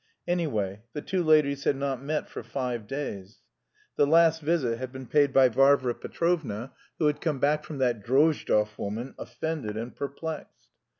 [0.27, 3.43] Anyway, the two ladies had not met for five days.
[3.97, 8.03] The last visit had been paid by Varvara Petrovna, who had come back from "that
[8.03, 10.69] Drozdov woman" offended and perplexed.